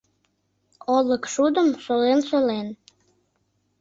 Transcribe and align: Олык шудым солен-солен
Олык 0.95 1.23
шудым 1.33 1.69
солен-солен 1.83 2.67